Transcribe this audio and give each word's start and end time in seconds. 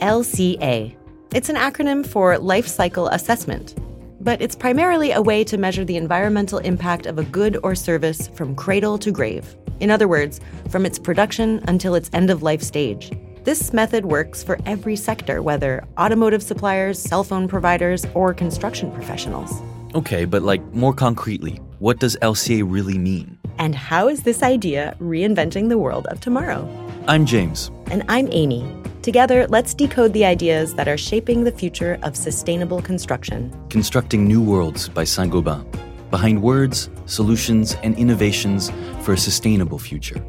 LCA. 0.00 0.96
It's 1.34 1.48
an 1.48 1.56
acronym 1.56 2.06
for 2.06 2.38
Life 2.38 2.66
Cycle 2.66 3.08
Assessment, 3.08 3.74
but 4.20 4.40
it's 4.40 4.56
primarily 4.56 5.12
a 5.12 5.20
way 5.20 5.44
to 5.44 5.58
measure 5.58 5.84
the 5.84 5.96
environmental 5.96 6.58
impact 6.58 7.06
of 7.06 7.18
a 7.18 7.24
good 7.24 7.58
or 7.62 7.74
service 7.74 8.28
from 8.28 8.54
cradle 8.54 8.96
to 8.98 9.10
grave. 9.10 9.56
In 9.80 9.90
other 9.90 10.08
words, 10.08 10.40
from 10.70 10.86
its 10.86 10.98
production 10.98 11.62
until 11.68 11.94
its 11.94 12.10
end 12.12 12.30
of 12.30 12.42
life 12.42 12.62
stage. 12.62 13.12
This 13.44 13.72
method 13.72 14.06
works 14.06 14.42
for 14.42 14.58
every 14.66 14.96
sector, 14.96 15.42
whether 15.42 15.86
automotive 15.98 16.42
suppliers, 16.42 16.98
cell 16.98 17.24
phone 17.24 17.48
providers, 17.48 18.06
or 18.14 18.34
construction 18.34 18.90
professionals. 18.92 19.52
Okay, 19.94 20.24
but 20.24 20.42
like 20.42 20.62
more 20.74 20.92
concretely, 20.92 21.60
what 21.78 21.98
does 21.98 22.16
LCA 22.22 22.64
really 22.66 22.98
mean? 22.98 23.38
And 23.58 23.74
how 23.74 24.08
is 24.08 24.22
this 24.22 24.42
idea 24.42 24.96
reinventing 25.00 25.68
the 25.68 25.78
world 25.78 26.06
of 26.06 26.20
tomorrow? 26.20 26.68
I'm 27.08 27.24
James. 27.24 27.70
And 27.90 28.04
I'm 28.06 28.28
Amy. 28.32 28.70
Together, 29.00 29.46
let's 29.48 29.72
decode 29.72 30.12
the 30.12 30.26
ideas 30.26 30.74
that 30.74 30.88
are 30.88 30.98
shaping 30.98 31.44
the 31.44 31.50
future 31.50 31.98
of 32.02 32.14
sustainable 32.14 32.82
construction. 32.82 33.50
Constructing 33.70 34.26
New 34.26 34.42
Worlds 34.42 34.90
by 34.90 35.04
Saint 35.04 35.32
Gobain. 35.32 35.64
Behind 36.10 36.42
words, 36.42 36.90
solutions, 37.06 37.76
and 37.82 37.96
innovations 37.96 38.70
for 39.00 39.14
a 39.14 39.16
sustainable 39.16 39.78
future. 39.78 40.22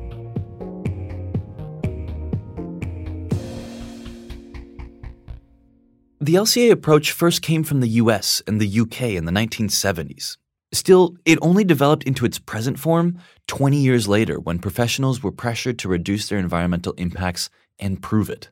The 6.22 6.36
LCA 6.36 6.72
approach 6.72 7.12
first 7.12 7.42
came 7.42 7.66
from 7.66 7.82
the 7.82 7.90
US 8.04 8.42
and 8.48 8.62
the 8.62 8.80
UK 8.80 9.02
in 9.18 9.26
the 9.26 9.34
1970s. 9.34 10.38
Still, 10.72 11.16
it 11.26 11.40
only 11.42 11.64
developed 11.64 12.04
into 12.04 12.26
its 12.26 12.38
present 12.38 12.80
form 12.80 13.18
20 13.48 13.78
years 13.78 14.08
later 14.08 14.40
when 14.40 14.60
professionals 14.60 15.24
were 15.24 15.32
pressured 15.32 15.80
to 15.80 15.90
reduce 15.90 16.30
their 16.30 16.38
environmental 16.38 16.94
impacts 16.94 17.50
and 17.80 18.02
prove 18.02 18.30
it. 18.30 18.50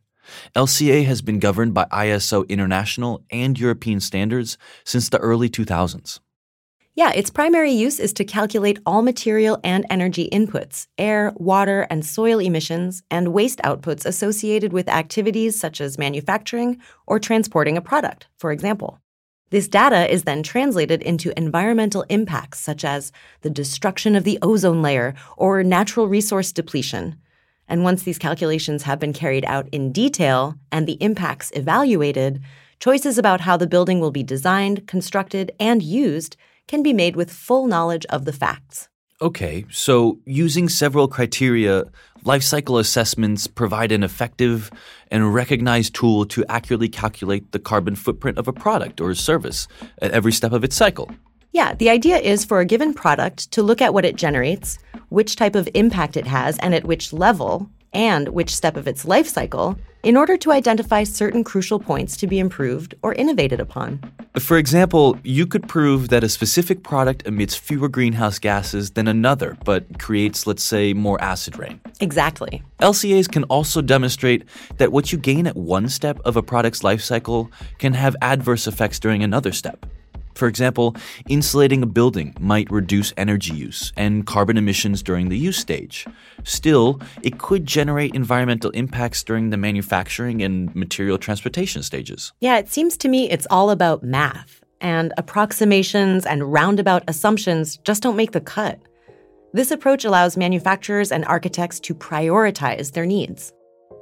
LCA 0.56 1.06
has 1.06 1.22
been 1.22 1.40
governed 1.40 1.74
by 1.74 1.86
ISO 1.86 2.48
international 2.50 3.24
and 3.32 3.58
European 3.60 4.00
standards 4.00 4.58
since 4.84 5.10
the 5.10 5.20
early 5.20 5.50
2000s. 5.50 6.20
Yeah, 6.96 7.12
its 7.12 7.30
primary 7.30 7.72
use 7.72 8.00
is 8.00 8.12
to 8.14 8.26
calculate 8.26 8.80
all 8.84 9.04
material 9.04 9.60
and 9.64 9.86
energy 9.88 10.28
inputs, 10.32 10.88
air, 10.98 11.32
water, 11.36 11.86
and 11.92 12.04
soil 12.04 12.40
emissions, 12.40 13.04
and 13.12 13.34
waste 13.34 13.60
outputs 13.60 14.04
associated 14.04 14.74
with 14.74 14.90
activities 14.90 15.60
such 15.60 15.80
as 15.80 16.00
manufacturing 16.00 16.82
or 17.06 17.20
transporting 17.20 17.78
a 17.78 17.82
product, 17.82 18.26
for 18.36 18.52
example. 18.52 19.00
This 19.50 19.70
data 19.70 20.12
is 20.12 20.24
then 20.24 20.44
translated 20.44 21.02
into 21.02 21.38
environmental 21.38 22.04
impacts 22.10 22.60
such 22.60 22.84
as 22.84 23.14
the 23.42 23.50
destruction 23.50 24.16
of 24.16 24.26
the 24.26 24.38
ozone 24.42 24.82
layer 24.82 25.16
or 25.38 25.64
natural 25.64 26.10
resource 26.10 26.52
depletion. 26.52 27.16
And 27.70 27.84
once 27.84 28.04
these 28.04 28.18
calculations 28.18 28.84
have 28.84 29.00
been 29.00 29.14
carried 29.14 29.46
out 29.46 29.70
in 29.72 29.94
detail 29.94 30.56
and 30.70 30.86
the 30.86 31.02
impacts 31.02 31.52
evaluated, 31.52 32.42
choices 32.80 33.18
about 33.18 33.42
how 33.42 33.56
the 33.56 33.68
building 33.68 34.02
will 34.02 34.12
be 34.12 34.24
designed, 34.24 34.86
constructed, 34.86 35.52
and 35.60 35.82
used 35.82 36.36
can 36.68 36.84
be 36.84 36.94
made 36.94 37.16
with 37.16 37.32
full 37.32 37.68
knowledge 37.68 38.06
of 38.08 38.26
the 38.26 38.34
facts. 38.34 38.90
Okay, 39.20 39.66
so 39.72 40.20
using 40.26 40.70
several 40.70 41.08
criteria, 41.08 41.86
life 42.24 42.44
cycle 42.44 42.78
assessments 42.78 43.48
provide 43.48 43.92
an 43.92 44.04
effective 44.04 44.70
and 45.10 45.34
recognized 45.34 45.96
tool 45.96 46.24
to 46.28 46.46
accurately 46.48 46.88
calculate 46.88 47.52
the 47.52 47.58
carbon 47.58 47.96
footprint 47.96 48.38
of 48.38 48.48
a 48.48 48.54
product 48.54 49.02
or 49.02 49.10
a 49.10 49.16
service 49.16 49.68
at 50.04 50.12
every 50.12 50.32
step 50.32 50.52
of 50.52 50.64
its 50.64 50.76
cycle. 50.76 51.10
Yeah, 51.52 51.74
the 51.74 51.90
idea 51.90 52.18
is 52.18 52.46
for 52.46 52.60
a 52.60 52.66
given 52.66 52.94
product 52.94 53.50
to 53.54 53.64
look 53.64 53.82
at 53.82 53.92
what 53.92 54.06
it 54.06 54.18
generates, 54.18 54.78
which 55.10 55.36
type 55.36 55.56
of 55.56 55.68
impact 55.74 56.16
it 56.16 56.28
has, 56.28 56.60
and 56.60 56.76
at 56.76 56.86
which 56.86 57.12
level, 57.12 57.68
and 57.98 58.30
which 58.30 58.56
step 58.56 58.78
of 58.78 58.88
its 58.88 59.06
life 59.06 59.28
cycle 59.28 59.76
in 60.04 60.16
order 60.16 60.38
to 60.38 60.52
identify 60.52 61.04
certain 61.04 61.44
crucial 61.44 61.80
points 61.80 62.16
to 62.16 62.28
be 62.28 62.38
improved 62.38 62.94
or 63.02 63.14
innovated 63.16 63.60
upon. 63.60 64.00
For 64.40 64.58
example, 64.58 65.18
you 65.24 65.48
could 65.48 65.68
prove 65.68 66.10
that 66.10 66.24
a 66.24 66.30
specific 66.30 66.84
product 66.84 67.26
emits 67.26 67.56
fewer 67.56 67.90
greenhouse 67.90 68.38
gases 68.38 68.92
than 68.92 69.08
another, 69.08 69.58
but 69.66 69.98
creates, 69.98 70.46
let's 70.46 70.64
say, 70.64 70.94
more 70.94 71.20
acid 71.20 71.58
rain. 71.58 71.82
Exactly. 72.00 72.62
LCAs 72.80 73.30
can 73.30 73.44
also 73.46 73.82
demonstrate 73.82 74.44
that 74.78 74.92
what 74.92 75.12
you 75.12 75.18
gain 75.18 75.48
at 75.48 75.58
one 75.58 75.90
step 75.90 76.20
of 76.24 76.38
a 76.38 76.44
product's 76.44 76.84
life 76.84 77.02
cycle 77.02 77.52
can 77.80 77.94
have 77.94 78.16
adverse 78.22 78.68
effects 78.68 79.00
during 79.00 79.24
another 79.24 79.52
step. 79.52 79.88
For 80.38 80.48
example, 80.48 80.96
insulating 81.28 81.82
a 81.82 81.88
building 81.88 82.36
might 82.40 82.70
reduce 82.70 83.12
energy 83.18 83.56
use 83.56 83.92
and 83.98 84.26
carbon 84.28 84.56
emissions 84.56 85.02
during 85.02 85.30
the 85.30 85.38
use 85.38 85.58
stage. 85.58 86.06
Still, 86.44 87.02
it 87.24 87.40
could 87.40 87.66
generate 87.66 88.14
environmental 88.14 88.70
impacts 88.72 89.24
during 89.24 89.50
the 89.50 89.58
manufacturing 89.58 90.44
and 90.44 90.74
material 90.76 91.18
transportation 91.18 91.82
stages. 91.82 92.34
Yeah, 92.40 92.60
it 92.60 92.70
seems 92.70 92.98
to 92.98 93.08
me 93.08 93.30
it's 93.32 93.48
all 93.50 93.72
about 93.72 94.04
math, 94.04 94.62
and 94.80 95.12
approximations 95.18 96.28
and 96.28 96.54
roundabout 96.54 97.04
assumptions 97.08 97.78
just 97.78 98.04
don't 98.04 98.16
make 98.16 98.34
the 98.34 98.42
cut. 98.42 98.80
This 99.54 99.72
approach 99.72 100.06
allows 100.06 100.38
manufacturers 100.38 101.12
and 101.12 101.26
architects 101.26 101.80
to 101.80 101.96
prioritize 101.96 102.92
their 102.92 103.08
needs. 103.08 103.54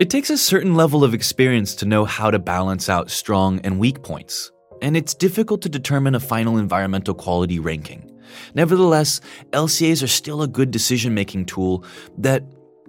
It 0.02 0.10
takes 0.10 0.30
a 0.30 0.38
certain 0.38 0.76
level 0.76 1.06
of 1.06 1.14
experience 1.14 1.76
to 1.76 1.86
know 1.86 2.04
how 2.04 2.30
to 2.30 2.40
balance 2.40 2.90
out 2.90 3.10
strong 3.10 3.62
and 3.64 3.80
weak 3.80 4.04
points 4.04 4.52
and 4.82 4.96
it's 4.98 5.14
difficult 5.14 5.62
to 5.62 5.70
determine 5.70 6.16
a 6.16 6.20
final 6.20 6.58
environmental 6.58 7.14
quality 7.14 7.60
ranking. 7.60 8.12
Nevertheless, 8.54 9.22
LCAs 9.52 10.04
are 10.04 10.08
still 10.08 10.42
a 10.42 10.48
good 10.48 10.72
decision 10.72 11.14
making 11.14 11.46
tool 11.46 11.84
that 12.18 12.44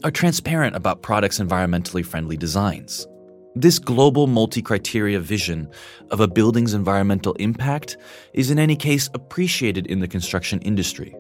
are 0.05 0.11
transparent 0.11 0.77
about 0.77 1.03
products' 1.03 1.39
environmentally 1.39 2.05
friendly 2.05 2.37
designs. 2.37 3.07
This 3.55 3.79
global 3.79 4.27
multi 4.27 4.61
criteria 4.61 5.19
vision 5.19 5.71
of 6.11 6.21
a 6.21 6.29
building's 6.29 6.75
environmental 6.75 7.33
impact 7.35 7.97
is, 8.35 8.51
in 8.51 8.59
any 8.59 8.77
case, 8.77 9.09
appreciated 9.15 9.87
in 9.87 10.01
the 10.01 10.09
construction 10.09 10.61
industry. 10.61 11.17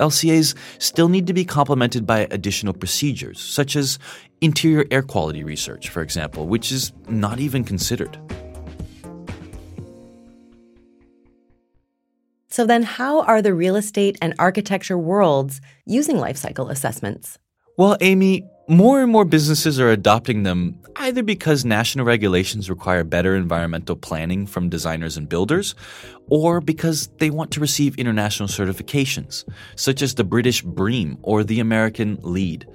LCAs 0.00 0.54
still 0.78 1.08
need 1.08 1.26
to 1.26 1.32
be 1.32 1.44
complemented 1.44 2.06
by 2.06 2.26
additional 2.30 2.74
procedures, 2.74 3.40
such 3.40 3.76
as 3.76 3.98
interior 4.40 4.84
air 4.90 5.02
quality 5.02 5.44
research, 5.44 5.88
for 5.88 6.02
example, 6.02 6.48
which 6.48 6.72
is 6.72 6.92
not 7.08 7.38
even 7.38 7.64
considered. 7.64 8.18
So, 12.56 12.64
then 12.64 12.84
how 12.84 13.20
are 13.20 13.42
the 13.42 13.52
real 13.52 13.76
estate 13.76 14.16
and 14.22 14.32
architecture 14.38 14.96
worlds 14.96 15.60
using 15.84 16.16
life 16.16 16.38
cycle 16.38 16.70
assessments? 16.70 17.38
Well, 17.76 17.98
Amy, 18.00 18.48
more 18.66 19.02
and 19.02 19.12
more 19.12 19.26
businesses 19.26 19.78
are 19.78 19.90
adopting 19.90 20.44
them 20.44 20.80
either 20.96 21.22
because 21.22 21.66
national 21.66 22.06
regulations 22.06 22.70
require 22.70 23.04
better 23.04 23.36
environmental 23.36 23.94
planning 23.94 24.46
from 24.46 24.70
designers 24.70 25.18
and 25.18 25.28
builders, 25.28 25.74
or 26.30 26.62
because 26.62 27.08
they 27.18 27.28
want 27.28 27.50
to 27.50 27.60
receive 27.60 27.94
international 27.98 28.48
certifications, 28.48 29.44
such 29.74 30.00
as 30.00 30.14
the 30.14 30.24
British 30.24 30.62
BREEAM 30.62 31.18
or 31.20 31.44
the 31.44 31.60
American 31.60 32.18
LEED. 32.22 32.66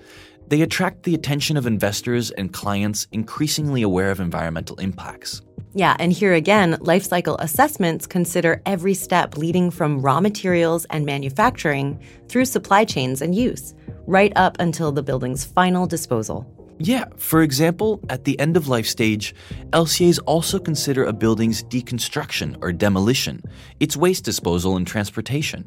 They 0.51 0.63
attract 0.63 1.03
the 1.03 1.16
attention 1.16 1.56
of 1.56 1.66
investors 1.66 2.29
and 2.31 2.51
clients 2.51 3.07
increasingly 3.13 3.84
aware 3.84 4.12
of 4.12 4.19
environmental 4.19 4.75
impacts. 4.81 5.41
Yeah, 5.73 5.95
and 5.97 6.12
here 6.12 6.34
again, 6.34 6.78
life 6.81 7.03
cycle 7.03 7.38
assessments 7.38 8.06
consider 8.06 8.61
every 8.66 8.94
step 8.94 9.38
leading 9.38 9.72
from 9.72 10.01
raw 10.01 10.19
materials 10.19 10.84
and 10.90 11.06
manufacturing 11.06 12.03
through 12.28 12.44
supply 12.44 12.84
chains 12.84 13.22
and 13.22 13.34
use, 13.34 13.73
right 14.07 14.34
up 14.35 14.57
until 14.59 14.91
the 14.91 15.01
building's 15.01 15.45
final 15.45 15.88
disposal. 15.88 16.45
Yeah, 16.79 17.06
for 17.16 17.44
example, 17.44 18.01
at 18.09 18.25
the 18.25 18.38
end 18.38 18.57
of 18.57 18.67
life 18.67 18.88
stage, 18.88 19.34
LCAs 19.69 20.19
also 20.25 20.59
consider 20.59 21.06
a 21.06 21.13
building's 21.13 21.63
deconstruction 21.63 22.57
or 22.61 22.73
demolition, 22.73 23.41
its 23.79 23.95
waste 23.95 24.25
disposal 24.25 24.75
and 24.75 24.85
transportation. 24.85 25.63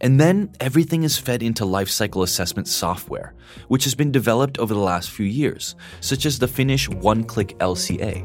And 0.00 0.20
then 0.20 0.52
everything 0.60 1.02
is 1.02 1.18
fed 1.18 1.42
into 1.42 1.64
life 1.64 1.88
cycle 1.88 2.22
assessment 2.22 2.68
software, 2.68 3.34
which 3.68 3.84
has 3.84 3.94
been 3.94 4.12
developed 4.12 4.58
over 4.58 4.74
the 4.74 4.80
last 4.80 5.10
few 5.10 5.26
years, 5.26 5.74
such 6.00 6.26
as 6.26 6.38
the 6.38 6.48
Finnish 6.48 6.88
One 6.88 7.24
Click 7.24 7.58
LCA. 7.58 8.24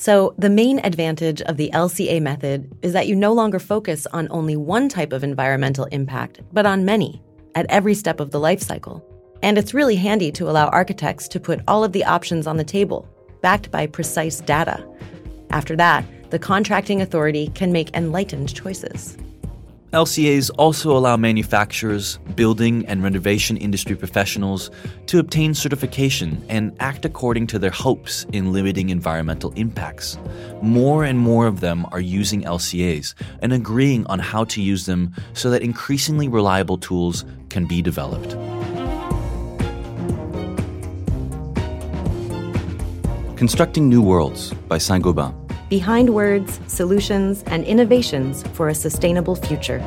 So, 0.00 0.32
the 0.38 0.48
main 0.48 0.78
advantage 0.84 1.42
of 1.42 1.56
the 1.56 1.70
LCA 1.74 2.22
method 2.22 2.72
is 2.82 2.92
that 2.92 3.08
you 3.08 3.16
no 3.16 3.32
longer 3.32 3.58
focus 3.58 4.06
on 4.12 4.28
only 4.30 4.56
one 4.56 4.88
type 4.88 5.12
of 5.12 5.24
environmental 5.24 5.86
impact, 5.86 6.40
but 6.52 6.66
on 6.66 6.84
many, 6.84 7.20
at 7.56 7.66
every 7.68 7.94
step 7.94 8.20
of 8.20 8.30
the 8.30 8.38
life 8.38 8.62
cycle. 8.62 9.04
And 9.42 9.58
it's 9.58 9.74
really 9.74 9.96
handy 9.96 10.30
to 10.32 10.48
allow 10.48 10.68
architects 10.68 11.26
to 11.28 11.40
put 11.40 11.60
all 11.66 11.82
of 11.82 11.92
the 11.92 12.04
options 12.04 12.46
on 12.46 12.56
the 12.56 12.64
table, 12.64 13.08
backed 13.42 13.72
by 13.72 13.88
precise 13.88 14.40
data. 14.40 14.86
After 15.50 15.74
that, 15.76 16.04
the 16.30 16.38
contracting 16.38 17.00
authority 17.00 17.48
can 17.54 17.72
make 17.72 17.94
enlightened 17.94 18.54
choices. 18.54 19.16
LCAs 19.92 20.50
also 20.58 20.94
allow 20.94 21.16
manufacturers, 21.16 22.18
building, 22.36 22.84
and 22.86 23.02
renovation 23.02 23.56
industry 23.56 23.96
professionals 23.96 24.70
to 25.06 25.18
obtain 25.18 25.54
certification 25.54 26.44
and 26.50 26.76
act 26.78 27.06
according 27.06 27.46
to 27.46 27.58
their 27.58 27.70
hopes 27.70 28.26
in 28.34 28.52
limiting 28.52 28.90
environmental 28.90 29.50
impacts. 29.52 30.18
More 30.60 31.04
and 31.04 31.18
more 31.18 31.46
of 31.46 31.60
them 31.60 31.86
are 31.90 32.00
using 32.00 32.42
LCAs 32.42 33.14
and 33.40 33.54
agreeing 33.54 34.04
on 34.08 34.18
how 34.18 34.44
to 34.44 34.60
use 34.60 34.84
them 34.84 35.14
so 35.32 35.48
that 35.48 35.62
increasingly 35.62 36.28
reliable 36.28 36.76
tools 36.76 37.24
can 37.48 37.64
be 37.64 37.80
developed. 37.80 38.32
Constructing 43.38 43.88
New 43.88 44.02
Worlds 44.02 44.52
by 44.68 44.76
Saint 44.76 45.02
Gobain. 45.02 45.47
Behind 45.68 46.14
words, 46.14 46.58
solutions, 46.66 47.42
and 47.46 47.62
innovations 47.62 48.42
for 48.54 48.70
a 48.70 48.74
sustainable 48.74 49.36
future. 49.36 49.80